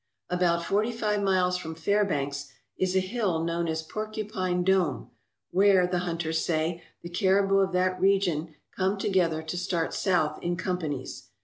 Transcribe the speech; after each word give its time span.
About 0.31 0.65
forty 0.65 0.91
five 0.91 1.21
miles 1.21 1.57
from 1.59 1.75
Fairbanks 1.75 2.51
is 2.75 2.95
a 2.95 2.99
hill 2.99 3.43
known 3.43 3.67
as 3.67 3.83
Porcupine 3.83 4.63
Dome, 4.63 5.11
where, 5.51 5.85
the 5.85 5.99
hunters 5.99 6.43
say, 6.43 6.81
the 7.03 7.09
caribou 7.09 7.59
of 7.59 7.71
that 7.73 8.01
region 8.01 8.55
come 8.75 8.97
together 8.97 9.43
to 9.43 9.57
start 9.59 9.93
south 9.93 10.39
in 10.41 10.55
companies. 10.55 11.27